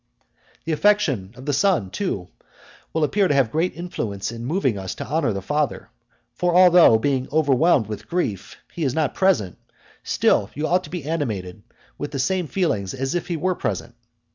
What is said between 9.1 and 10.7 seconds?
present, still you